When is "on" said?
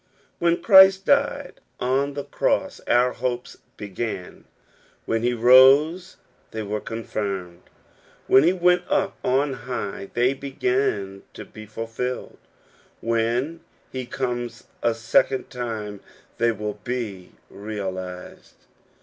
1.79-2.15, 9.23-9.53